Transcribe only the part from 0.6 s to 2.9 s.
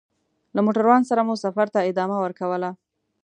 موټروان سره مو سفر ته ادامه ورکوله.